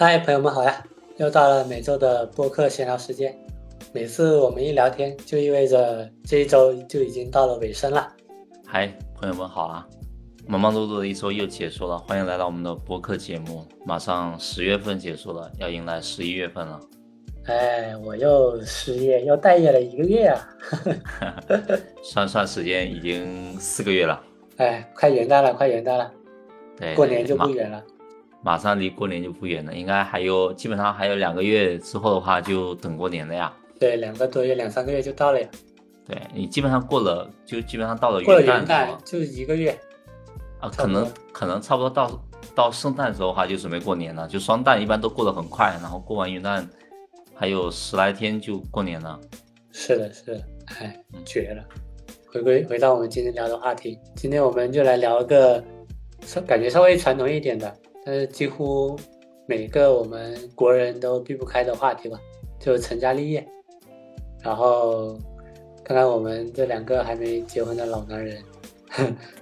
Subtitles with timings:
[0.00, 0.80] 嗨，朋友们好呀！
[1.16, 3.36] 又到了每周的播客闲聊时间。
[3.92, 8.08] 每次我们一聊天，就意味着这一周就已经到了尾声了。
[8.64, 9.84] 嗨，朋友们好啊！
[10.46, 13.66] 忙忙碌碌的一周又结束了，欢迎来到我们的播客节目。
[13.84, 16.80] 马上十月份结束了，要迎来十一月份了。
[17.46, 20.48] 哎，我又失业，又待业了一个月啊！
[22.04, 24.22] 算算时间，已经四个月了。
[24.58, 26.08] 哎，快元旦了，快元旦了，
[26.76, 27.82] 对，过年就不远了。
[28.42, 33.52] 马上离过年就不远了，应该还有，基本上还有两个月之后的话，就等过年了呀。
[33.78, 35.48] 对，两个多月，两三个月就到了呀。
[36.06, 39.76] 对你基本上过了，就基本上到了元旦，就一个月。
[40.60, 42.24] 啊，可能可能差不多到
[42.54, 44.26] 到圣诞的时候的话，就准备过年了。
[44.26, 46.66] 就双旦一般都过得很快，然后过完元旦
[47.34, 49.20] 还有十来天就过年了。
[49.70, 50.42] 是的，是的，
[50.80, 51.64] 哎，绝了！
[52.26, 55.62] 回归回到我们今天聊的话题，今天我们就来聊一个
[56.22, 57.72] 稍感觉稍微传统一点的。
[58.08, 58.98] 但是几乎
[59.46, 62.18] 每个我们国人都避不开的话题吧，
[62.58, 63.46] 就成家立业。
[64.42, 65.12] 然后
[65.84, 68.42] 看看我们这两个还没结婚的老男人，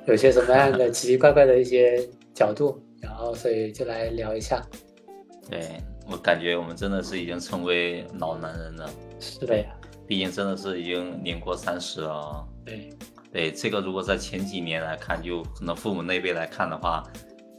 [0.09, 1.97] 有些什么样的奇奇怪怪的一些
[2.35, 4.61] 角度，然后所以就来聊一下。
[5.49, 8.91] 对我感觉我们真的是已经成为老男人了。
[9.21, 9.67] 是的呀，
[10.09, 12.45] 毕竟真的是已经年过三十了。
[12.65, 12.91] 对，
[13.33, 17.05] 对这个如果在前几年来看，就可能父母那辈来看的话。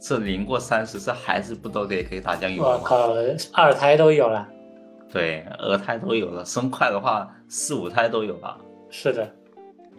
[0.00, 2.70] 这零过三十，这孩子不都得可以打酱油吗？
[2.70, 3.14] 我靠，
[3.52, 4.48] 二胎都有了。
[5.10, 8.56] 对，二胎都有了，生快的话四五胎都有了。
[8.90, 9.28] 是的，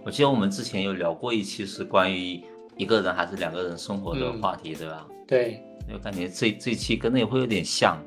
[0.06, 2.42] 我记得我们之前有聊过一期是关于
[2.78, 5.06] 一个人还是两个人生活的话题，对吧？
[5.28, 5.62] 对，
[5.92, 7.98] 我感觉这这期跟那会有点像，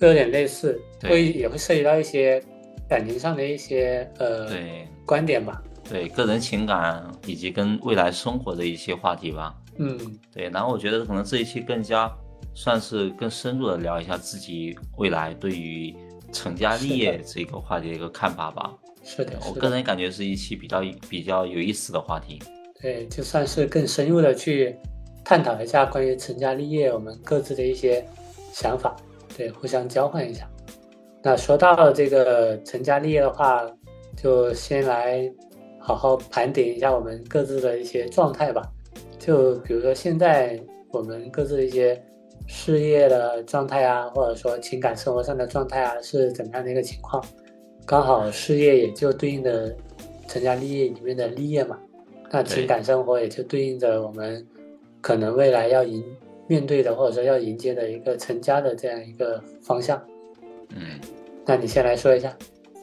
[0.00, 2.42] 会有点类似，会也会涉及到一些
[2.88, 9.54] 感情上的一些呃对观点吧，对个人情感以及跟未来生活的一些话题吧。
[9.76, 9.98] 嗯，
[10.32, 12.10] 对，然后我觉得可能这一期更加
[12.54, 15.94] 算是更深入的聊一下自己未来对于
[16.32, 18.72] 成家立业这个话题的一个看法吧。
[19.02, 22.40] 是的，我个人感觉是一期比较比较有意思的话题。
[22.80, 24.76] 对，就算是更深入的去
[25.24, 28.06] 探讨一下关于成家立业我们各自的一些
[28.52, 28.94] 想法，
[29.36, 30.48] 对，互相交换一下。
[31.22, 33.62] 那说到这个成家立业的话，
[34.16, 35.30] 就先来
[35.80, 38.62] 好好盘点一下我们各自的一些状态吧。
[39.24, 41.98] 就比如说现在我们各自的一些
[42.46, 47.24] 事业的状态啊，或者说情感生活上的状态啊，是怎么样的一个情况？
[47.86, 49.74] 刚好事业也就对应的
[50.28, 51.78] 成家立业里面的立业嘛，
[52.30, 54.46] 那情感生活也就对应着我们
[55.00, 56.04] 可能未来要迎
[56.46, 59.98] 面对的，或者说要迎接的一个成家的这样一个方向。
[60.76, 61.00] 嗯，
[61.46, 62.36] 那你先来说一下。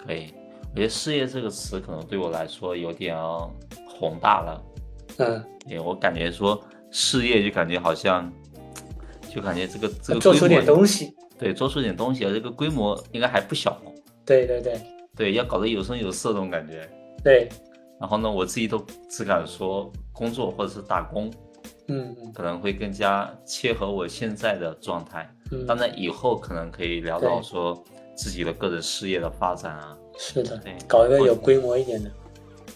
[0.03, 0.34] 可以，
[0.72, 3.16] 我觉得事业这个词可能对我来说有点
[3.88, 4.59] 宏大了。
[5.22, 8.32] 嗯，对我感觉说事业就感觉好像，
[9.30, 13.82] 就感觉这个这个做出点东西，对，做出点东西，这个规模应该还不小。
[14.26, 14.82] 对对对，
[15.16, 16.90] 对，要搞得有声有色这种感觉。
[17.24, 17.48] 对，
[18.00, 21.32] 然后呢，我自己都只敢说工作或者是打工，
[21.88, 25.30] 嗯，可能会更加切合我现在的状态。
[25.52, 27.84] 嗯，当然以后可能可以聊到说
[28.16, 29.98] 自己的个人事业的发展啊。
[30.18, 32.12] 是的，对，搞一个有规模一点的。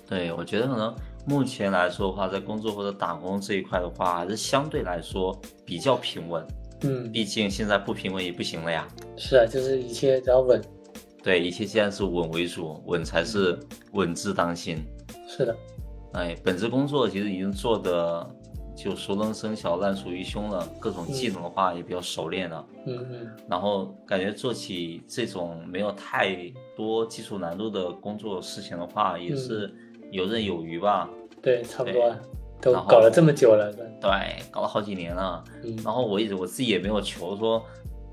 [0.08, 0.96] 对，我觉得可能。
[1.28, 6.46] 目前来说的话，在工作或者打工这一块的话，还是相对来说比较平稳。
[6.82, 8.88] 嗯，毕竟现在不平稳也不行了呀。
[9.18, 10.62] 是啊，就是一切只要稳。
[11.24, 13.58] 对，一切现在是稳为主，稳才是
[13.94, 14.78] 稳字当先。
[15.28, 15.58] 是的。
[16.14, 18.30] 哎，本职工作其实已经做的
[18.76, 22.64] 就熟能生巧、烂熟于胸了，各种技能的话也比较熟练了。
[22.86, 23.28] 嗯嗯。
[23.50, 29.74] 然后感觉做起这种没有太多技术难度的工作事情的话，也是。
[30.16, 31.10] 游刃有余吧，
[31.42, 32.16] 对，差不多，
[32.62, 33.72] 都搞了这么久了，
[34.02, 35.44] 对，搞了好几年了。
[35.64, 37.64] 嗯，然后我一直我自己也没有求说，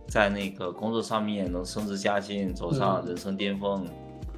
[0.08, 3.86] 在那个工作上面能升职加薪，走上人生巅峰。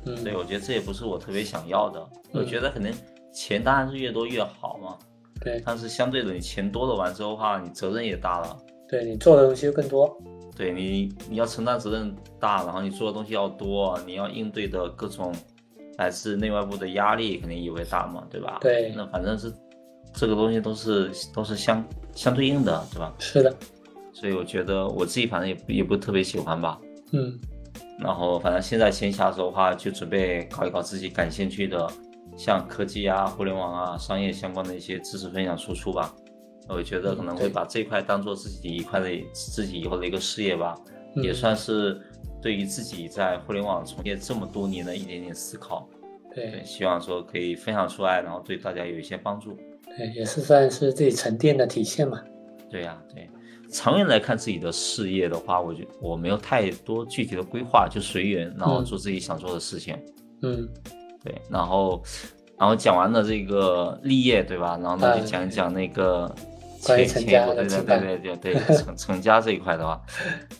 [0.04, 2.06] 嗯，对，我觉得这也不是我特别想要的。
[2.32, 2.92] 我觉得可能
[3.32, 4.98] 钱当然是越多越好嘛。
[5.40, 8.56] 对，但是相对的，你钱多了完之后的话，你责任也大了。
[8.86, 10.14] 对你做的东西就更多。
[10.54, 15.34] 对你，你要承担责任大，然后你做的东西要多，你要应对的各种。
[15.96, 18.58] 来自内外部的压力肯定也会大嘛，对吧？
[18.60, 19.52] 对，那反正是
[20.12, 23.14] 这个东西都是都是相相对应的，对吧？
[23.18, 23.54] 是的，
[24.12, 26.80] 所以我觉得我自己反正也也不特别喜欢吧。
[27.12, 27.38] 嗯，
[28.00, 31.88] 然后反正现在闲暇时候的话，就准备搞一搞自己感兴趣的，
[32.36, 36.12] 像科技啊、互联网啊、商业相关的一些知识分享输出吧。
[36.68, 40.74] 我觉得可能会把这块当做自己一块的自己以后的一个事业吧，
[41.16, 42.00] 也算是。
[42.44, 45.88] 对于自己在互联网从业这么多年的一点点思考，
[46.34, 49.56] 对，希望说可以分享出来，然后对大家有一些帮助。
[49.96, 52.22] 对，也是算是自己沉淀的体现嘛。
[52.70, 53.30] 对呀，对，
[53.70, 59.96] 长远来看自己的事业的话，我觉我没有太多具体的规划，就随缘，然后做自己想做的事情。
[60.42, 60.68] 嗯，
[61.24, 62.02] 对，然后
[62.58, 64.78] 然后讲完了这个立业，对吧？
[64.82, 66.30] 然后呢就讲一讲那个
[66.84, 70.00] 前前一步，对对对对对对成成家这一块的话，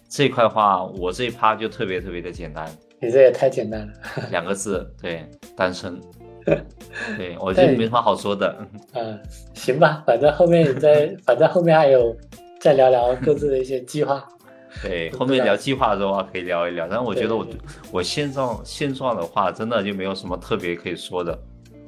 [0.09, 2.67] 这一块的话，我这一趴就特别特别的简单。
[3.01, 3.93] 你这也太简单了，
[4.31, 5.25] 两个字，对，
[5.57, 6.01] 单身。
[7.17, 8.55] 对，我觉得没什么好说的。
[8.93, 9.19] 嗯，
[9.55, 12.15] 行吧，反正后面再，反正后面还有
[12.61, 14.23] 再聊聊各自的一些计划。
[14.83, 16.87] 对，后面聊计划的话可以聊一聊。
[16.87, 17.47] 但是我觉得我
[17.91, 21.39] 我现状现状的话，真的就没有什么特别可以说的。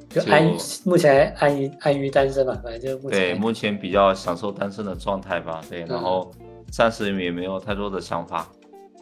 [0.09, 0.45] 就安
[0.85, 5.61] 目前安于安于单身吧，反正就目前对目前比较享受单身的状态吧。
[5.69, 6.31] 对，然后
[6.71, 8.47] 暂时也没有太多的想法。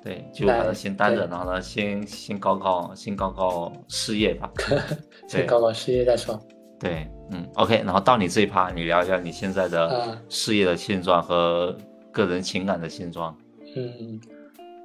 [0.04, 4.52] 对，就反正先单着，然后呢，先先搞搞，先搞搞事业吧。
[5.28, 6.40] 先搞搞事业再说。
[6.80, 11.76] 对，嗯，OK，然后到你这一趴，你聊一下你现在的事业的现状和
[12.12, 13.36] 个人情感的现状。
[13.76, 14.20] 嗯，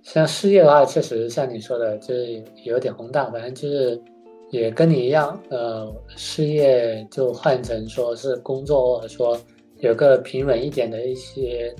[0.02, 4.00] 像事业的话，确实像你说的，就是有点宏大，反正就是
[4.50, 9.40] 也跟你一样，呃，事业就换成说是工作，或者说
[9.78, 11.74] 有个平稳一点的一些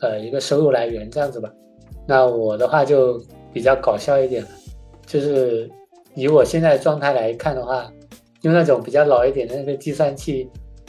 [0.00, 1.52] 呃一个收入来源这样子吧。
[2.06, 3.22] 那我的话就
[3.52, 4.48] 比较搞笑一点了，
[5.06, 5.70] 就是
[6.14, 7.92] 以我现在状态来看的话，
[8.42, 10.48] 用那种比较老一点的那个计算器，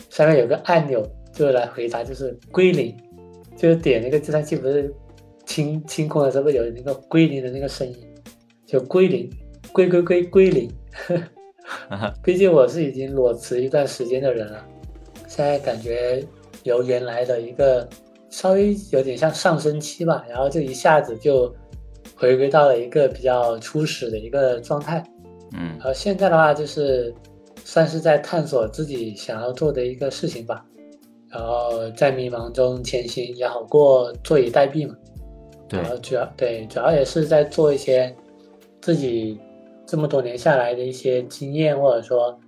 [0.09, 2.95] 上面有个按钮，就来回答，就是归零，
[3.57, 4.93] 就是点那个计算器不是
[5.45, 7.95] 清清空的时候有那个归零的那个声音，
[8.65, 9.29] 就归零，
[9.75, 10.71] 归归归归零。
[12.23, 14.65] 毕竟我是已经裸辞一段时间的人了，
[15.27, 16.23] 现在感觉
[16.63, 17.87] 由原来的一个。
[18.31, 21.55] 稍微有点像上升期吧，然后就一下子就
[22.17, 25.01] 回归到了一个比较初始的一个状态，
[25.53, 27.15] 嗯，然后现在的话就是
[27.63, 30.65] 算是在探索自己想要做的一个事情吧，
[31.29, 34.93] 然后在迷茫中前行也好过坐以待毙嘛，
[35.69, 38.13] 对，然后主要对主要也是在做一些
[38.81, 39.39] 自己
[39.85, 42.39] 这么多年下来的一些经验或者说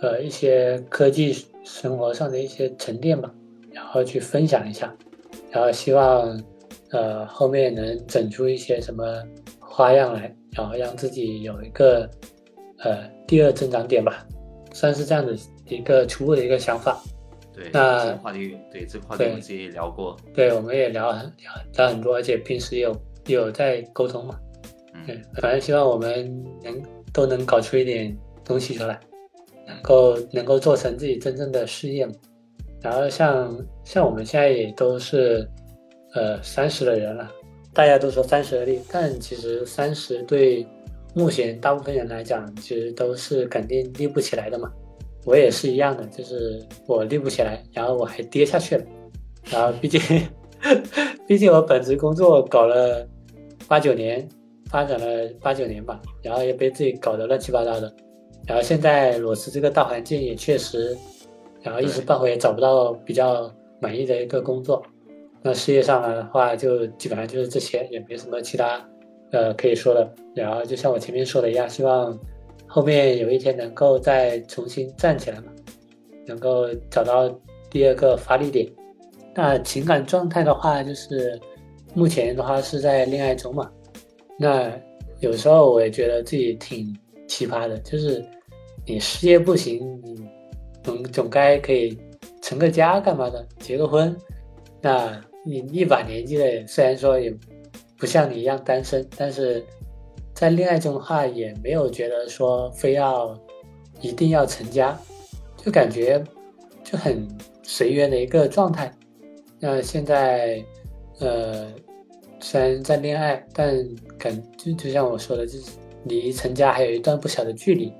[0.00, 3.32] 呃一些科技生活上的一些沉淀吧，
[3.72, 4.94] 然后去分享一下。
[5.50, 6.42] 然后希望，
[6.90, 9.22] 呃，后面能整出一些什么
[9.60, 12.08] 花样来，然后让自己有一个，
[12.78, 14.26] 呃，第二增长点吧，
[14.72, 15.36] 算是这样的
[15.68, 17.02] 一个初步的一个想法。
[17.54, 20.16] 对，那这个话题，对这个话题我们之前也聊过。
[20.32, 21.22] 对，我们也聊聊
[21.76, 22.92] 聊很多，而且平时也有
[23.26, 24.40] 也有在沟通嘛。
[25.06, 26.82] 嗯，反正希望我们能
[27.12, 28.98] 都能搞出一点东西出来，
[29.66, 32.12] 能够能够做成自己真正的事业嘛。
[32.80, 35.48] 然后像像我们现在也都是，
[36.14, 37.30] 呃，三十的人了，
[37.72, 40.66] 大家都说三十而立，但其实三十对
[41.14, 44.70] 目前大部分人来讲，其实都是肯定立不起来的嘛。
[45.24, 48.84] 我也是一样的，就是我立不起来，然后我还跌下去了。
[49.50, 50.00] 然后毕竟，
[51.26, 53.06] 毕竟我本职工作搞了
[53.68, 54.28] 八九年，
[54.72, 57.94] 发展了八九年吧，然后也被自己搞得乱七八糟的。
[58.46, 60.96] 然后现在裸辞这个大环境也确实。
[61.64, 63.48] 然后一时半会也找不到比较
[63.80, 64.82] 满意的一个工作，
[65.42, 68.84] 那事业上的话就基本上就是这些，也没什么其他
[69.30, 70.12] 呃可以说的。
[70.34, 72.18] 然后就像我前面说的一样，希望
[72.66, 75.52] 后面有一天能够再重新站起来嘛，
[76.26, 77.30] 能够找到
[77.70, 78.66] 第二个发力点。
[79.32, 81.40] 那情感状态的话，就是
[81.94, 83.70] 目前的话是在恋爱中嘛。
[84.42, 84.70] 那
[85.20, 86.92] 有时候我也觉得自己挺
[87.28, 88.22] 奇葩的，就是
[88.84, 90.28] 你事业不行，你。
[90.84, 91.96] 总总该可以
[92.40, 93.46] 成个家干嘛的？
[93.60, 94.16] 结个婚，
[94.80, 97.32] 那你一把年纪了，虽然说也
[97.96, 99.64] 不像你一样单身，但是
[100.34, 103.40] 在恋爱中的话，也没有觉得说非要
[104.00, 104.98] 一定要成家，
[105.56, 106.20] 就感觉
[106.82, 107.28] 就很
[107.62, 108.92] 随缘的一个状态。
[109.60, 110.60] 那现在
[111.20, 111.72] 呃，
[112.42, 115.70] 虽然在恋爱，但感就就像我说的，就是
[116.04, 117.92] 离成家还有一段不小的距离。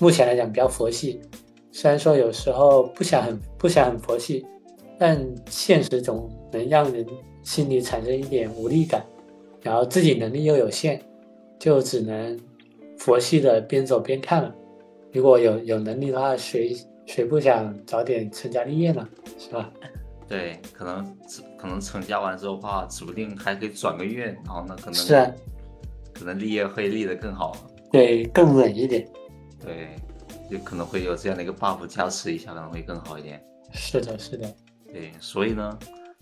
[0.00, 1.20] 目前来讲比较佛系。
[1.70, 4.44] 虽然说有时候不想很不想很佛系，
[4.98, 7.06] 但现实总能让人
[7.42, 9.04] 心里产生一点无力感，
[9.62, 11.00] 然后自己能力又有限，
[11.58, 12.38] 就只能
[12.98, 14.54] 佛系的边走边看了。
[15.12, 19.08] 如果有有能力的话，谁谁不想早点成家立业呢？
[19.38, 19.72] 是吧？
[20.28, 21.16] 对，可能
[21.58, 25.30] 可能成家完之后的话，指不定还可以转个院，然后呢，可能是啊，
[26.12, 27.56] 可能立业会立得更好，
[27.92, 29.08] 对，更稳一点，
[29.60, 29.88] 对。
[30.50, 33.42] 就可能会有这样的一个 buff 加持一下，可能会更好一点。
[33.72, 34.54] 是的，是的。
[34.92, 35.78] 对，所以呢，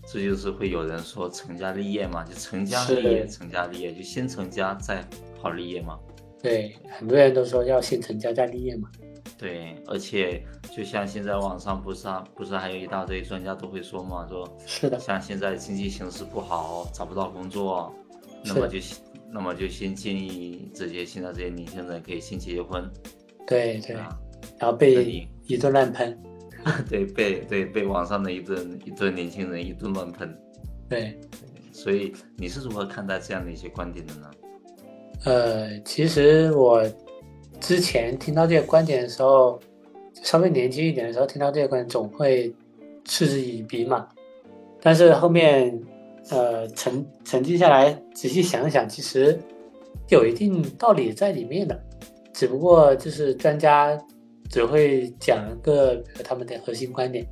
[0.07, 5.05] 这就是会有人说成家立业嘛，就成家立业，成家立业就先成家再
[5.41, 5.99] 好立业嘛。
[6.41, 8.89] 对，很多人都说要先成家再立业嘛。
[9.43, 10.41] 对，而且
[10.73, 17.93] 就像现在网上不是啊，不是还有一大堆专家都会说嘛，说是的，像现在经济形势不好，找不到工作，
[18.45, 18.79] 那么就
[19.29, 22.89] 那么就先建议这些现在这些年轻人可以先结婚。
[23.45, 23.97] 对对，
[24.57, 26.17] 然后被一顿乱喷。
[26.89, 30.33] 对，被对被网上的一顿一顿年轻人一顿乱喷。
[30.87, 31.19] 对，
[31.73, 34.31] 所以你是如何看待这样的一些观点的呢？
[35.25, 36.81] 呃，其实我
[37.63, 39.57] 之前听到这个观点的时候，
[40.21, 42.53] 稍微年轻一点的时候听到这个观点，总会
[43.05, 44.05] 嗤之以鼻嘛。
[44.81, 45.81] 但是后面，
[46.29, 49.39] 呃，沉沉静下来，仔细想想，其实
[50.09, 51.81] 有一定道理在里面的，
[52.33, 53.97] 只不过就是专家
[54.49, 57.25] 只会讲一个他们的核心观点，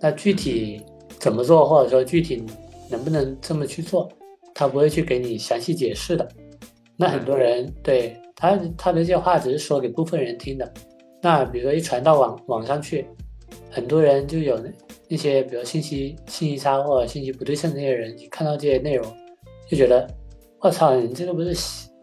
[0.00, 0.80] 那具体
[1.18, 2.44] 怎么做，或者说具体
[2.88, 4.08] 能不能这么去做，
[4.54, 6.28] 他不会去给你详细解释的。
[6.96, 10.68] 那很多人对他他的这些话只是说给部分人听的，
[11.22, 13.06] 那比如说一传到网网上去，
[13.70, 14.60] 很多人就有
[15.08, 19.06] 那些比如信息信息差或者信息不对称那些人，一看到这些内容，
[19.70, 20.08] 就觉得
[20.58, 21.54] 我操，你这个不是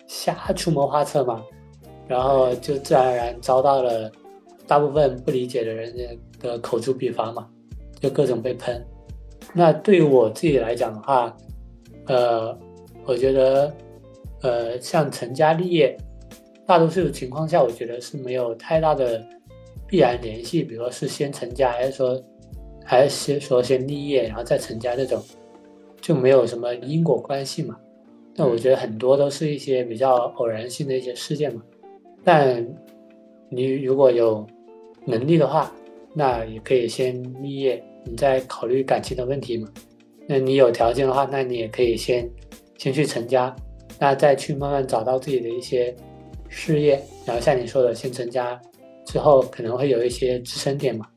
[0.08, 1.43] 瞎出谋划策吗？
[2.08, 4.10] 然后就自然而然遭到了
[4.65, 5.93] 大部分不理解的人
[6.39, 7.50] 的口诛笔伐嘛，
[8.00, 8.81] 就各种被喷。
[9.53, 11.36] 那对于我自己来讲的话，
[12.05, 12.58] 呃，
[13.03, 13.69] 我觉得。
[14.41, 15.98] 呃，像成家立业，
[16.70, 19.26] 大多数情况下，我觉得是没有太大的
[19.88, 20.62] 必然联系。
[20.62, 22.24] 比如说是先成家，还是说
[22.86, 25.20] 还是先说先立业，然后再成家这种，
[26.00, 27.76] 就没有什么因果关系嘛。
[28.36, 31.64] 那我觉得很多都是一些比较偶然性的一些事件嘛。
[32.24, 32.64] 但
[33.50, 34.46] 你如果有
[35.06, 35.74] 能力的话，
[36.14, 39.68] 那也可以先立业，你再考虑感情的问题嘛。
[40.28, 42.30] 那你有条件的话，那你也可以先
[42.78, 43.56] 先去成家。
[43.98, 45.96] 那再去慢慢找到自己的一些
[46.50, 48.60] 事业，然后像你说的，先成家
[49.06, 51.08] 之后可能会有一些支撑点嘛，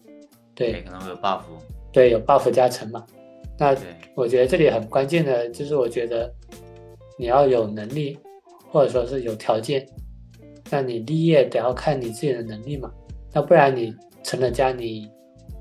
[0.55, 1.41] 对，可能会有 buff，
[1.91, 3.05] 对，有 buff 加成嘛。
[3.59, 3.77] 那
[4.15, 6.33] 我觉得这里很关键的就是，我觉得
[7.19, 8.19] 你要有能力，
[8.71, 9.87] 或者说是有条件，
[10.71, 12.91] 那你立业得要看你自己的能力嘛。
[13.33, 15.11] 那不然你成了家，你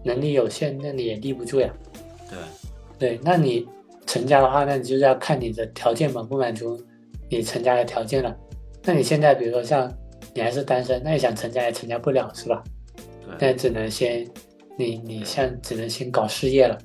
[0.03, 1.73] 能力有限，那你也立不住呀。
[2.29, 3.67] 对，对，那你
[4.05, 6.79] 成家的话，那你就是要看你的条件满不满足。
[7.29, 8.35] 你成家的条件了，
[8.83, 9.91] 那你现在比如说像
[10.33, 12.63] 你还是单身，那你想成家也成家不了是吧？
[13.37, 13.51] 对。
[13.51, 14.27] 那只能先，
[14.77, 16.77] 你你像只能先搞事业了。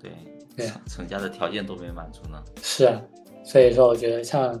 [0.00, 0.10] 对。
[0.56, 0.66] 对。
[0.86, 2.40] 成家的条件都没满足呢。
[2.62, 3.02] 是啊，
[3.42, 4.52] 所以说我觉得像，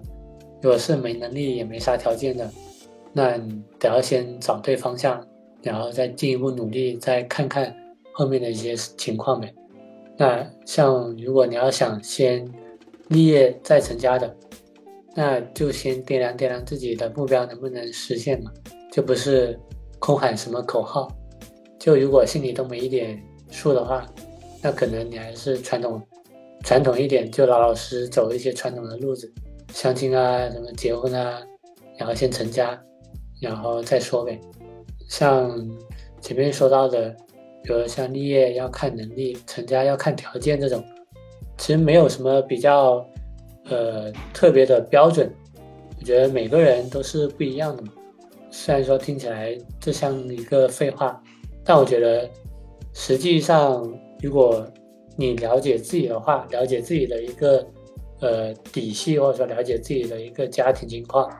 [0.60, 2.50] 如果是没能力也没啥条件的，
[3.12, 5.24] 那你得要先找对方向，
[5.62, 7.72] 然后再进一步努力，再看看
[8.12, 9.54] 后面的一些情况呗。
[10.16, 12.46] 那像如果你要想先
[13.08, 14.34] 立业再成家的。
[15.14, 18.52] 那就先掂量掂量自己的目标能不能实现嘛，
[18.92, 19.58] 就不是
[19.98, 21.08] 空喊什么口号。
[21.80, 24.06] 就如果心里都没一点数的话，
[24.62, 26.00] 那可能你还是传统
[26.62, 29.32] 传统一点，就老老实实走一些传统的路子，
[29.72, 31.42] 相亲啊，什么结婚啊，
[31.98, 32.80] 然后先成家，
[33.40, 34.40] 然后再说呗。
[35.08, 35.50] 像
[36.20, 37.10] 前面说到的，
[37.64, 40.84] 比如像立业要看能力，成家要看条件这种，
[41.58, 43.04] 其实没有什么比较。
[43.66, 45.32] 呃，特别的标准，
[45.98, 47.92] 我觉得每个人都是不一样的嘛。
[48.50, 51.22] 虽然说听起来这像一个废话，
[51.64, 52.28] 但我觉得
[52.92, 53.86] 实际上，
[54.20, 54.66] 如果
[55.14, 57.64] 你了解自己的话，了解自己的一个
[58.20, 61.30] 呃底细，或者说了解自己的一个家庭情况，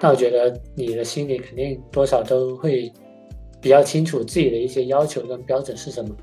[0.00, 2.90] 那我觉得你的心里肯定多少都会
[3.60, 6.16] 比较清楚自己的一些要求跟标准是什么。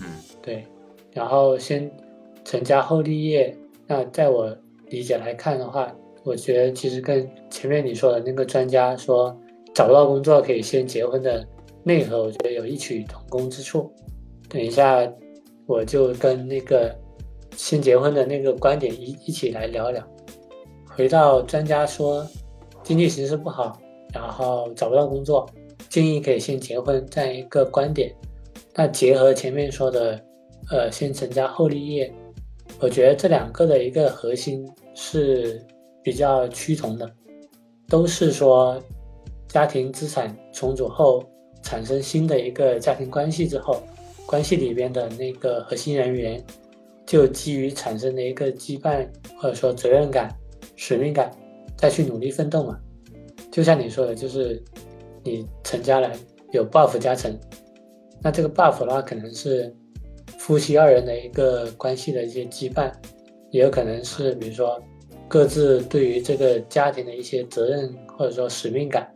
[0.00, 0.06] 嗯，
[0.42, 0.64] 对。
[1.12, 1.88] 然后先
[2.44, 4.56] 成家后立业，那在我。
[4.90, 9.36] 理解来看的话，我觉得其实跟前面你说的那个专家说
[9.74, 11.46] 找不到工作可以先结婚的
[11.84, 13.90] 内核，我觉得有异曲同工之处。
[14.48, 15.06] 等一下，
[15.66, 16.94] 我就跟那个
[17.56, 20.02] 先结婚的那个观点一一起来聊聊。
[20.86, 22.26] 回到专家说
[22.82, 23.78] 经济形势不好，
[24.12, 25.48] 然后找不到工作，
[25.88, 28.14] 建议可以先结婚这样一个观点。
[28.74, 30.20] 那结合前面说的，
[30.70, 32.12] 呃，先成家后立业。
[32.80, 35.60] 我觉得这两个的一个核心是
[36.02, 37.10] 比较趋同的，
[37.88, 38.80] 都是说
[39.48, 41.24] 家庭资产重组后
[41.62, 43.82] 产生新的一个家庭关系之后，
[44.26, 46.40] 关系里边的那个核心人员
[47.04, 49.04] 就基于产生的一个羁绊
[49.36, 50.32] 或者说责任感、
[50.76, 51.30] 使命感，
[51.76, 52.78] 再去努力奋斗嘛。
[53.50, 54.62] 就像你说的，就是
[55.24, 56.12] 你成家了
[56.52, 57.36] 有 buff 加成，
[58.22, 59.74] 那这个 buff 的话可能是。
[60.48, 62.90] 夫妻二人的一个关系的一些羁绊，
[63.50, 64.82] 也有可能是比如说
[65.28, 69.06] 各自对于这个家庭的一些责任或者说使命感，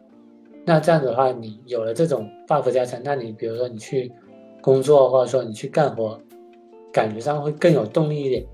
[0.66, 4.12] 那这样子的话，你有了这种 buff 加成，那你比如说你去
[4.60, 6.20] 工作或者说你去干活，
[6.92, 8.44] 感觉上会更有动力一点。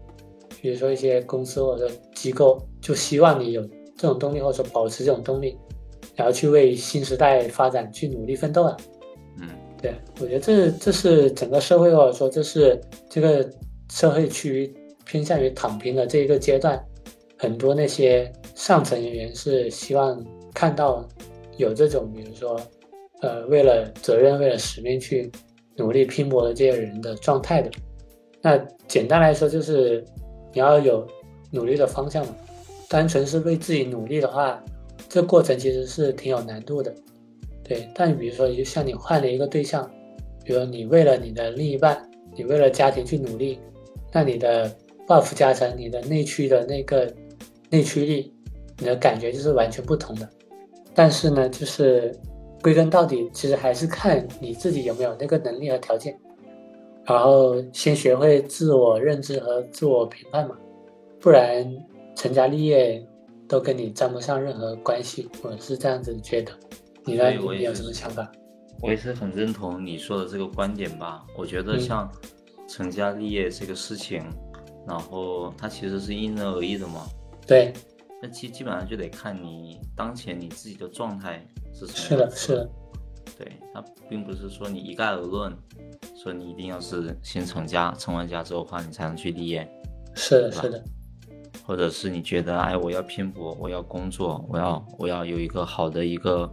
[0.63, 3.63] 比如说一些公司或者说机构就希望你有
[3.97, 5.59] 这种动力，或者说保持这种动力，
[6.15, 8.77] 然后去为新时代发展去努力奋斗啊。
[9.41, 9.49] 嗯，
[9.81, 13.49] 对，我觉得这这是整个社会或者说这是这个
[13.91, 16.85] 社会趋于偏向于躺平的这一个阶段，
[17.39, 21.07] 很多那些上层人员是希望看到
[21.57, 22.61] 有这种比如说
[23.21, 25.31] 呃为了责任为了使命去
[25.77, 27.71] 努力拼搏的这些人的状态的。
[28.43, 28.59] 那
[28.89, 30.05] 简单来说就是
[30.53, 31.07] 你要有
[31.53, 32.35] 努力的方向嘛，
[32.89, 34.61] 单纯是为自己努力的话，
[35.09, 36.93] 这过程其实是挺有难度的。
[37.69, 39.89] 对，但比如说，就像你换了一个对象，
[40.43, 43.59] 比如你为了你的另一半，你为了家庭去努力，
[44.11, 44.75] 那你的
[45.07, 47.13] buff 加成，你的内驱的那个
[47.69, 48.33] 内驱力，
[48.79, 50.27] 你的感觉就是完全不同的。
[50.95, 52.19] 但是呢，就是
[52.63, 56.19] 归根到底，其实还是看你自己有没有那个能力和条件，
[57.05, 60.57] 然后先学会自我认知和自我评判嘛，
[61.21, 61.71] 不然
[62.17, 63.07] 成家立业
[63.47, 66.51] 都跟你沾不上任何关系，我是这样子觉得。
[67.09, 67.31] 你呢？
[67.31, 68.31] 你有什么想法？
[68.81, 71.25] 我也是很认同你说的这个观点吧。
[71.37, 72.09] 我觉得像
[72.69, 74.23] 成家立业这个事情，
[74.87, 77.07] 然后它其实是因人而异的嘛。
[77.47, 77.73] 对。
[78.21, 81.97] 那基基本上就得看你当前你自己的状态是什么。
[81.97, 82.71] 是的，是的。
[83.37, 85.53] 对，它并不是说你一概而论，
[86.17, 89.69] 说你一定要是先成家，成完家之后的话，你才能去立业。
[90.15, 90.85] 是的，是的。
[91.65, 96.49] 或者是你觉得，哎，我要拼搏，我要工作，我要我要有一个好的一个。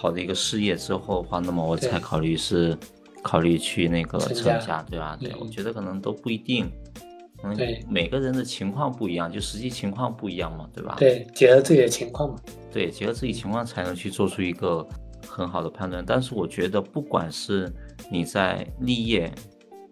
[0.00, 2.78] 好的一个事业之后的话，那么我才考虑是
[3.20, 5.18] 考虑去那个成家，对吧？
[5.20, 6.70] 对，我觉得可能都不一定，
[7.42, 7.56] 嗯，
[7.88, 10.94] 每个人的情况不一样，就实际情况不一样嘛，对吧？
[10.98, 12.36] 对，结合自己的情况嘛。
[12.70, 14.86] 对，结合自己情况才能去做出一个
[15.26, 16.04] 很好的判断。
[16.06, 17.68] 但是我觉得，不管是
[18.08, 19.32] 你在立业，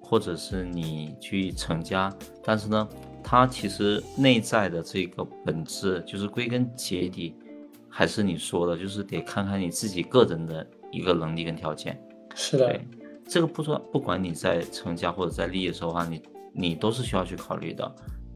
[0.01, 2.89] 或者是你去成家，但是呢，
[3.25, 7.35] 它其实内在的这个本质，就是归根结底。
[7.99, 11.99] 还是你说的，就是得看看你自己个人的一个能力跟条件。
[12.35, 12.87] 是的，对，
[13.26, 16.21] 这个不说，不管你在成家或者在立业的时候话，你
[16.52, 17.91] 你都是需要去考虑的，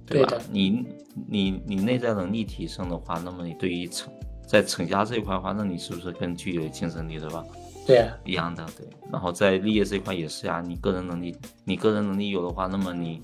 [0.07, 0.38] 对吧？
[0.51, 0.87] 你
[1.29, 4.11] 你你内在能力提升的话，那么你对于成
[4.46, 7.44] 在成家这一块的话，那你是不是更具有竞争力，对吧？
[7.87, 8.87] 对啊，一样的，对。
[9.12, 13.20] 然后在立业这一块也是呀，你个人能力，你个人能力有的话，那么你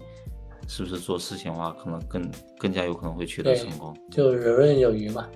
[0.68, 3.96] 是不是做事情的话，可能更更加有可能会取得成功？
[4.11, 5.27] 就游刃有余嘛。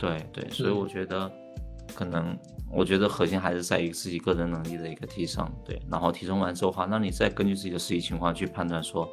[0.00, 1.30] 对对，所以我觉得，
[1.94, 2.34] 可能
[2.72, 5.46] 我觉得核心还是在于自己个人能力的一个提升。
[5.62, 9.06] 对，然后提升完之后的话，那你再根据自己的实际情况去判断说，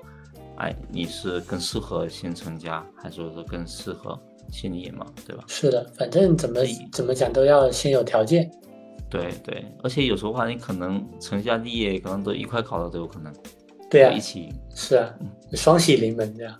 [0.55, 4.17] 哎，你是更适合先成家，还是说更适合
[4.49, 5.05] 先立业嘛？
[5.25, 5.43] 对吧？
[5.47, 6.61] 是的，反正怎么
[6.93, 8.49] 怎么讲都要先有条件。
[9.09, 13.33] 对对，而且有时候话，你可能成家立业可能都一块考的都有可能。
[13.89, 15.13] 对啊，一起是啊，
[15.53, 16.59] 双喜临门这样。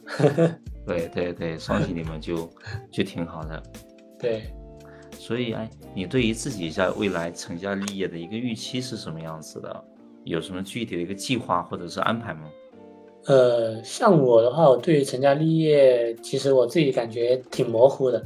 [0.86, 2.50] 对对对，双喜临门就
[2.92, 3.62] 就挺好的。
[4.20, 4.44] 对，
[5.12, 9.84] 所以哎，你对于自己在未来成家立业的一个预期是什么样子的？
[10.24, 12.50] 有什么具体的一个计划或者是安排吗？
[13.28, 18.26] 呃，像我的话，我对于成家立业，其实我自己感觉挺模糊的。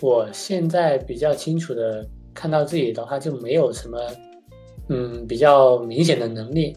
[0.00, 3.98] 我现在比较清楚的看到自己的话，就没有什么，
[4.88, 6.76] 嗯，比较明显的能力，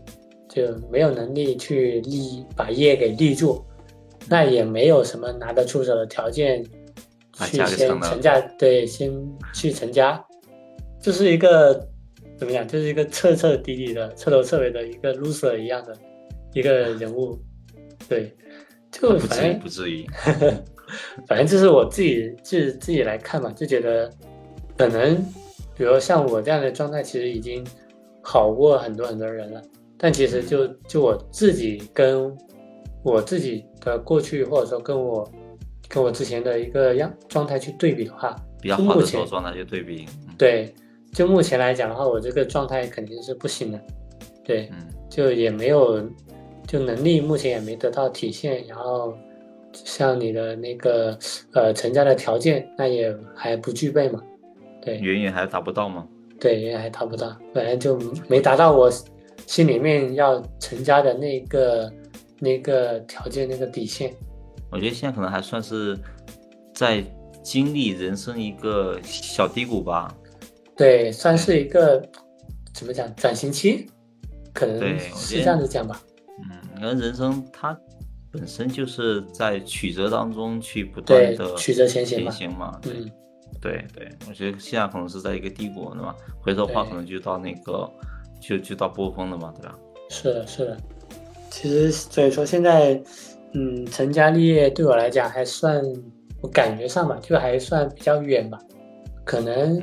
[0.49, 3.63] 就没有能力去立把业给立住，
[4.27, 6.63] 那也没有什么拿得出手的条件。
[7.33, 9.11] 去先成家，对，先
[9.53, 10.23] 去成家，
[11.01, 11.73] 就是一个
[12.37, 12.67] 怎么讲？
[12.67, 15.97] 就是一个彻彻底底的、彻头彻尾的一个 loser 一样的
[16.53, 17.39] 一个人物，
[18.07, 18.31] 对，
[18.91, 20.05] 就反正不至于，
[21.27, 24.07] 反正就是我自己自自己来看嘛，就觉得
[24.77, 25.15] 可能，
[25.75, 27.65] 比如像我这样的状态，其实已经
[28.21, 29.61] 好过很多很多人了。
[29.97, 32.31] 但其实就就我自己跟
[33.03, 35.27] 我自己的过去，或者说跟我。
[35.93, 40.73] 跟我之前的一个样状态去对比的话，比较好的时候状态去对比，对，
[41.11, 43.79] 就目前来讲的话，我这个状态肯定是不行的，
[44.43, 46.03] 对，嗯，就也没有，
[46.67, 49.15] 就能力目前也没得到体现，然后
[49.71, 51.15] 像你的那个
[51.53, 54.19] 呃成家的条件，那也还不具备嘛，
[54.81, 56.07] 对，远远还达不到吗？
[56.41, 58.91] 对，远远还达不到，本来就没达到我
[59.45, 61.93] 心里面要成家的那个
[62.39, 64.11] 那个条件那个底线。
[64.73, 65.97] 我觉得现在可能还算是
[66.73, 67.03] 在
[67.43, 70.13] 经历人生一个小低谷吧。
[70.75, 72.03] 对，算是一个
[72.73, 73.87] 怎么讲转型期，
[74.51, 76.01] 可能是这样子讲吧。
[76.49, 77.77] 嗯，可能人生它
[78.31, 82.81] 本身就是在曲折当中去不断的曲折前行嘛。
[82.85, 83.07] 嗯，
[83.61, 86.15] 对对，我觉得现在可能是在一个低谷，对吧？
[86.41, 87.87] 回头话可能就到那个，
[88.41, 89.75] 就就到波峰了嘛，对吧？
[90.09, 90.77] 是的，是的。
[91.51, 92.99] 其实所以说现在，
[93.53, 95.83] 嗯，成家立业对我来讲还算，
[96.41, 98.59] 我感觉上吧，就还算比较远吧。
[99.23, 99.79] 可能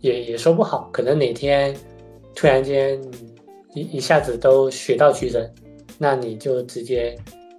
[0.00, 1.74] 也也说不好，可能哪天
[2.34, 3.00] 突然间
[3.72, 5.48] 一一下子都水到渠成，
[5.96, 7.16] 那你就直接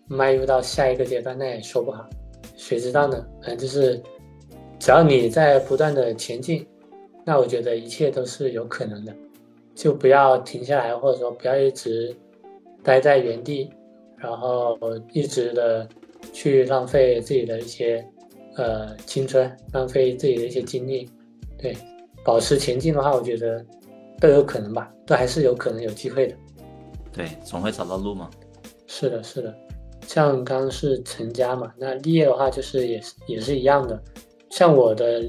[0.07, 2.07] 迈入到下一个阶段，那也说不好，
[2.55, 3.25] 谁知道呢？
[3.41, 3.99] 反正就是
[4.77, 6.67] 只要你在不断的前进，
[7.25, 9.15] 那我觉得一切都是有可能的，
[9.73, 12.15] 就不要停下来，或者说不要一直
[12.83, 13.71] 待在原地，
[14.25, 14.77] 然后
[15.13, 15.87] 一直的
[16.33, 18.03] 去浪费自己的一些
[18.55, 21.07] 呃青春，浪费自己的一些精力。
[21.57, 21.77] 对，
[22.23, 23.63] 保持前进的话，我觉得
[24.19, 26.35] 都有可能吧，都还是有可能有机会的。
[27.13, 28.29] 对，总会找到路嘛。
[28.87, 29.53] 是的，是的。
[30.07, 34.01] 像刚刚是成家嘛，那立业的话，就是也是也是一样的。
[34.49, 35.19] 像我的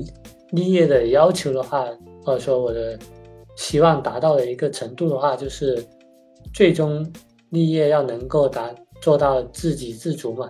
[0.51, 1.87] 立业的要求的话，
[2.25, 2.99] 或者说我的
[3.57, 5.83] 希望达到的一个程度的话，就是
[6.53, 7.07] 最终
[7.51, 10.49] 立业要能够达做到自给自足嘛，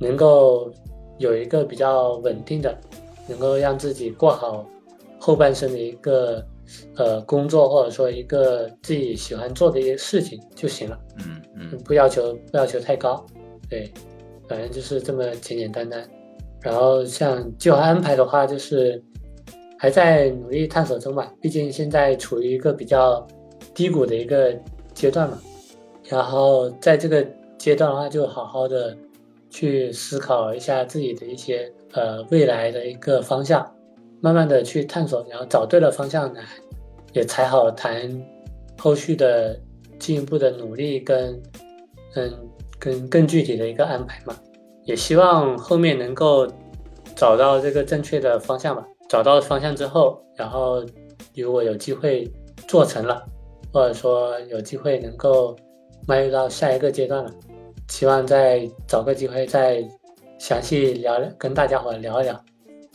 [0.00, 0.70] 能够
[1.18, 2.76] 有一个比较稳定的，
[3.28, 4.66] 能够让自己过好。
[5.20, 6.44] 后半生的一个
[6.96, 10.98] 呃工作，或者说一个自己喜欢做的一些事情就行了。
[11.20, 13.24] 嗯嗯，不要求不要求太高，
[13.70, 13.90] 对，
[14.46, 16.06] 反正就是这么简简单单。
[16.60, 19.02] 然后像计划安排的话，就是
[19.78, 23.26] 还在努力探索中吧，毕竟现在处于一个比较
[23.72, 24.54] 低谷的一个
[24.92, 25.38] 阶段嘛。
[26.02, 27.26] 然后在这个
[27.64, 28.94] 阶段的话，就好好的
[29.48, 33.66] 去思考一下自己的一些呃未来的一个方向。
[34.20, 36.40] 慢慢的去探索，然后找对了方向呢，
[37.14, 38.22] 也才好谈
[38.78, 39.58] 后续的
[39.98, 41.42] 进一步的努力跟
[42.16, 42.30] 嗯
[42.78, 44.36] 跟更具体的一个安排嘛。
[44.84, 46.46] 也希望后面能够
[47.16, 48.86] 找到这个正确的方向吧。
[49.08, 50.84] 找到方向之后，然后
[51.34, 52.30] 如果有机会
[52.68, 53.24] 做成了，
[53.72, 55.56] 或者说有机会能够
[56.06, 57.30] 迈入到下一个阶段了，
[57.88, 59.82] 希望再找个机会再
[60.38, 62.44] 详细聊跟大家伙聊一聊。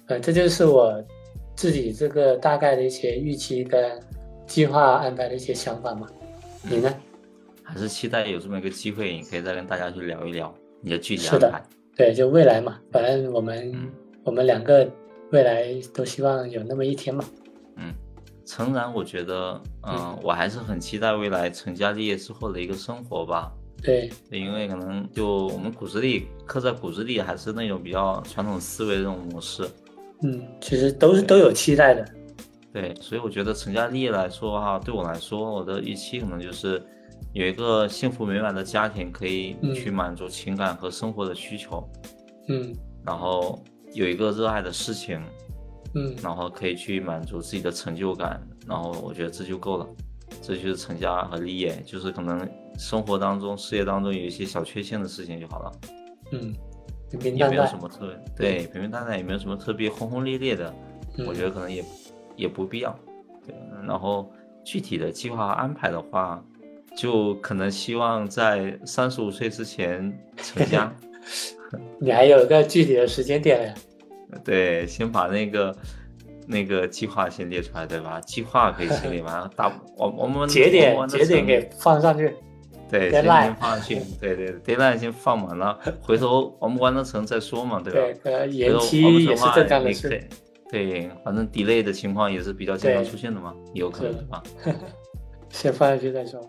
[0.08, 1.04] 呃，这就是我。
[1.56, 4.02] 自己这个大概的一些预期跟
[4.48, 6.08] 计划安排的一些想法嘛，
[6.64, 6.90] 你呢？
[7.62, 11.62] 还是期待有这么一个机会，你可以再跟大家去聊一聊你的具体安排。
[11.98, 13.92] 对，就未来嘛，反正我们
[14.24, 14.90] 我们两个
[15.34, 17.26] 未来都希望有那么一天嘛。
[17.76, 17.94] 嗯，
[18.46, 23.52] 诚然，我觉得，嗯，我还是很期待未来成家立业之后的一个生活吧。
[23.82, 29.68] 对，因为可能就我们骨子里刻在骨子里还是那种比较传统思维的这种模式。
[30.22, 32.06] 嗯，其实都是都有期待的，
[32.74, 36.84] 对，所以我觉得成家立业来说哈，对我来说，我的预期可能就是
[37.32, 41.88] 有一个幸福美满的家庭，可以去满足情感和生活的需求，
[42.50, 43.64] 嗯，然后
[43.94, 45.24] 有一个热爱的事情，
[45.96, 49.88] 嗯，然后可以去满足自己的成就感，然后我觉得这就够了，
[50.42, 55.72] 这就是成家和立业，就是可能生活当中、事业当中有一些小缺陷的事情就好了，
[56.32, 56.54] 嗯。
[57.12, 60.72] 也没有什么特对平平淡淡，也没有什么特别轰轰烈烈的，
[61.26, 61.84] 我觉得可能也
[62.36, 62.96] 也不必要。
[63.44, 64.32] 对，然后
[64.64, 66.40] 具体的计划和安排的话，
[66.96, 70.96] 就可能希望在三十五岁之前成家。
[72.00, 73.74] 你还有个具体的时间点呀？
[74.46, 75.76] 对，先把那个
[76.50, 78.20] 那个计划先列出来，对吧？
[78.22, 82.34] 计划可以先列完， 大我我们节点节点给放上去。
[82.90, 88.20] 对，先先放上去， 对对，deadline 先放满了，回头我们完成成再说嘛，对吧？
[88.24, 90.28] 对，延期也是正常的事。
[90.72, 94.44] 对，反正 delay 的情况也是比较经常出现的嘛，有可能对吧？
[95.50, 96.42] 先放上去再说。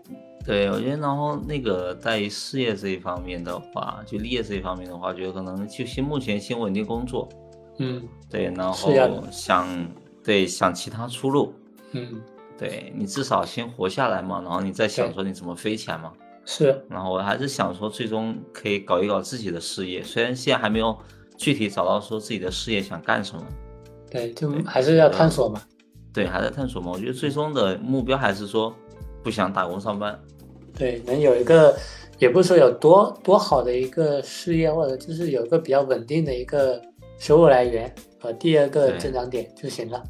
[0.43, 7.29] 对，我觉得然后那个在于事业这一方面的话，就立业这一方面的话，觉得可能就先目前先稳定工作。
[7.81, 8.07] 嗯。
[8.29, 8.93] 对，然后
[9.31, 9.67] 想
[10.23, 11.53] 对想其他出路。
[11.91, 12.21] 嗯。
[12.57, 16.13] 对你至少先活下来嘛，然后你再想说你怎么飞起来嘛。
[16.45, 20.03] 是，然后我还是想说，最终可以搞一搞自己的事业。
[20.03, 20.95] 虽然现在还没有
[21.37, 23.43] 具体找到说自己的事业想干什么，
[24.11, 25.61] 对，就还是要探索嘛。
[26.13, 26.91] 对，还在探索嘛。
[26.91, 28.71] 我觉得最终的目标还是说
[29.23, 30.19] 不想打工上班。
[30.77, 31.75] 对，能有一个，
[32.19, 36.79] 也不是说有多多好的一个事业，或者就是有一个比较稳定的一个
[37.21, 40.03] 收入来源和第二个增长点就行了。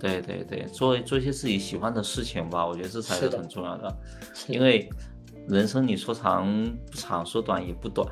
[0.00, 3.94] 对对对，做做一些自己喜欢的事情吧，我觉得这才是很重要的，
[4.48, 4.88] 因为。
[5.48, 6.44] 人生你说长
[6.90, 8.04] 不长，说短也不短，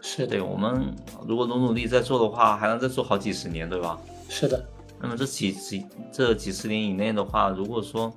[0.00, 0.40] 是对。
[0.40, 0.96] 我们
[1.28, 4.00] 如果努努力再做的话，还能再做好几十年，对吧？
[4.30, 4.64] 是的。
[4.98, 8.10] 那么这几几这几十年以内的话，如果说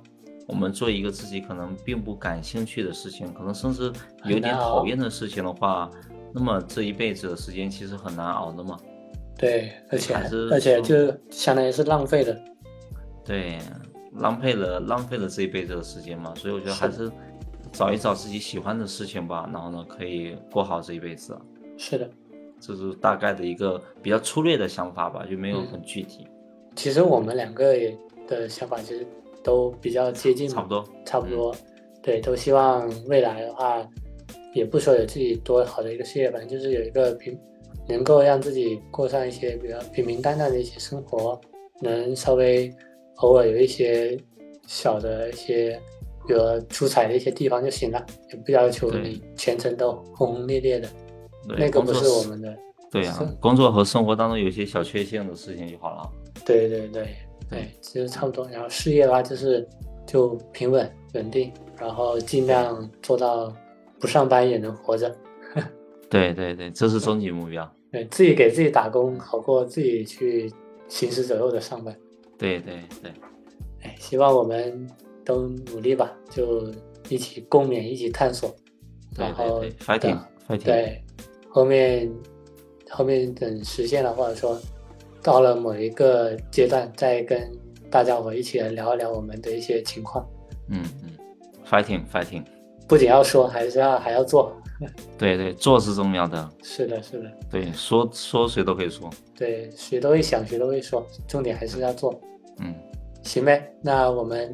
[0.46, 3.92] 我们做一个自己可能并不感兴趣的事情，可能甚至
[4.24, 5.90] 有点讨厌的事情的话，
[6.32, 8.78] 那么这一辈子的时间其实很难熬的嘛。
[9.44, 12.34] 对，而且还是而且就相当于是浪费了。
[13.22, 13.58] 对，
[14.14, 17.10] 浪费了浪费了这一辈子的时间嘛，所以我觉得还是
[17.70, 21.36] 找一找自己喜欢的事情吧，然后呢，可以过好这一辈子。
[21.76, 22.08] 是的，
[22.58, 26.26] 这是大概的一个比较粗略的想法吧，就没有嗯很具体，
[26.74, 27.94] 其实我们两个也
[28.26, 29.06] 的想法其实
[29.42, 30.82] 都比较接近，差不多。
[31.04, 31.54] 差不多。
[32.02, 33.86] 对，都希望未来的话，
[34.54, 37.38] 也不说有自己多好的一个事业，反正就是有一个平，
[37.86, 41.40] 能够让自己过上一些比较平平淡淡的一些生活，
[41.80, 42.72] 能稍微
[43.16, 44.18] 偶尔有一些
[44.66, 45.80] 小的一些，
[46.26, 50.88] 比如出彩的一些地方就行了，也不要求你全程都轰轰烈烈的，
[51.48, 52.56] 对，那个不是我们的。
[52.90, 56.10] 对啊，工作和生活当中有一些小确幸的事情就好了。
[56.46, 57.08] 对对对
[57.50, 58.48] 对，其实差不多。
[58.48, 59.68] 然后事业的话，就是
[60.06, 63.52] 就平稳稳定，然后尽量做到
[63.98, 65.12] 不上班也能活着。
[66.14, 67.68] 对对对，这是终极目标。
[67.90, 70.48] 对自己给自己打工，好过自己去
[70.86, 71.92] 行尸走肉的上班。
[72.38, 73.10] 对对对，
[73.82, 74.88] 哎，希望我们
[75.24, 76.72] 都努力吧，就
[77.08, 78.54] 一起共勉，一起探索。
[79.16, 80.64] 对然后对对，fighting fighting。
[80.64, 81.04] 对，
[81.48, 82.12] 后面
[82.90, 84.60] 后面等实现了，或者说
[85.20, 87.50] 到了某一个阶段，再跟
[87.90, 90.24] 大家伙一起来聊一聊我们的一些情况。
[90.68, 91.10] 嗯嗯
[91.68, 92.44] ，fighting fighting。
[92.86, 94.52] 不仅要说，还是要还要做。
[95.16, 96.50] 对对，做是重要的。
[96.62, 99.08] 是的，是的，对，说说谁都可以说。
[99.36, 102.20] 对，谁都会想，谁都会说，重点还是要做。
[102.58, 102.74] 嗯，
[103.22, 104.52] 行呗，那我们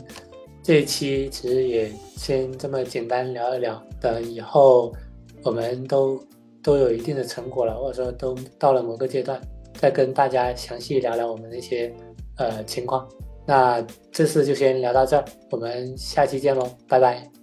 [0.63, 4.95] 这一期其实也先这么简单聊一聊，等以后
[5.43, 6.23] 我们都
[6.63, 9.41] 都有一定的成果了，或者说都到了某个阶段，
[9.75, 11.93] 再跟大家详细聊聊我们的一些
[12.37, 13.09] 呃情况。
[13.47, 17.40] 那这次就先聊到这儿，我们下期见喽，拜拜。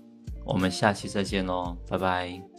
[0.48, 2.57] 我们下期再见喽，拜拜。